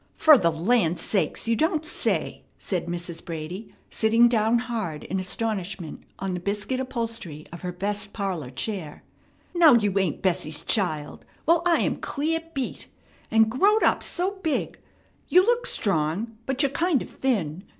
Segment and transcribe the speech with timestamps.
[0.15, 1.47] "Fer the land sakes!
[1.47, 3.23] You don't say," said Mrs.
[3.23, 9.03] Brady, sitting down hard in astonishment on the biscuit upholstery of her best parlor chair.
[9.53, 11.23] "Now you ain't Bessie's child!
[11.45, 12.87] Well, I am clear beat.
[13.29, 14.79] And growed up so big!
[15.27, 17.63] You look strong, but you're kind of thin.